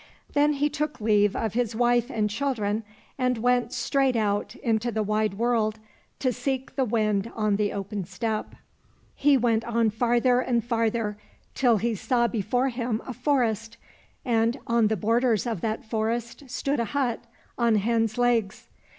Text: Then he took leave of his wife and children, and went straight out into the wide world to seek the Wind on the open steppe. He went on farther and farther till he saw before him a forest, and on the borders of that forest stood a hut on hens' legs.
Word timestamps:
Then 0.33 0.53
he 0.53 0.67
took 0.67 0.99
leave 0.99 1.35
of 1.35 1.53
his 1.53 1.75
wife 1.75 2.09
and 2.09 2.27
children, 2.27 2.83
and 3.19 3.37
went 3.37 3.71
straight 3.71 4.15
out 4.15 4.55
into 4.55 4.91
the 4.91 5.03
wide 5.03 5.35
world 5.35 5.77
to 6.17 6.33
seek 6.33 6.75
the 6.75 6.85
Wind 6.85 7.31
on 7.35 7.55
the 7.55 7.71
open 7.71 8.05
steppe. 8.05 8.55
He 9.13 9.37
went 9.37 9.63
on 9.63 9.91
farther 9.91 10.39
and 10.39 10.63
farther 10.65 11.19
till 11.53 11.77
he 11.77 11.93
saw 11.93 12.25
before 12.27 12.69
him 12.69 12.99
a 13.05 13.13
forest, 13.13 13.77
and 14.25 14.57
on 14.65 14.87
the 14.87 14.97
borders 14.97 15.45
of 15.45 15.61
that 15.61 15.85
forest 15.85 16.49
stood 16.49 16.79
a 16.79 16.85
hut 16.97 17.19
on 17.55 17.75
hens' 17.75 18.17
legs. 18.17 18.69